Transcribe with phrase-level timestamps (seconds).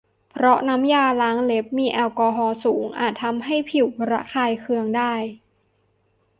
[0.29, 5.13] เพราะน้ำยาล้างเล็บมีแอลกอฮอล์สูงอาจทำให้ผิวระคายเคืองได้